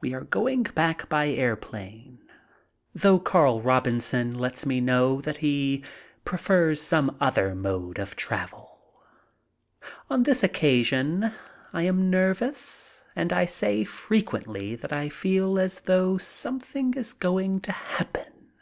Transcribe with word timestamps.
We 0.00 0.14
are 0.14 0.22
going 0.24 0.62
back 0.62 1.10
by 1.10 1.26
airplane, 1.28 2.20
though 2.94 3.18
Carl 3.18 3.60
Robinson 3.60 4.28
138 4.28 4.32
MY 4.32 4.40
TRIP 4.40 4.40
ABROAD 4.40 4.56
lets 4.56 4.66
me 4.66 4.80
know 4.80 5.20
that 5.20 5.36
he 5.42 5.84
prefers 6.24 6.80
some 6.80 7.14
other 7.20 7.54
mode 7.54 7.98
of 7.98 8.16
travel. 8.16 8.78
On 10.08 10.22
this 10.22 10.42
occasion 10.42 11.32
I 11.74 11.82
am 11.82 12.08
nervous 12.08 13.04
and 13.14 13.30
I 13.30 13.44
say 13.44 13.84
frequently 13.84 14.74
that 14.74 14.90
I 14.90 15.10
feel 15.10 15.58
as 15.58 15.80
though 15.80 16.16
something 16.16 16.94
is 16.94 17.12
going 17.12 17.60
to 17.60 17.72
happen. 17.72 18.52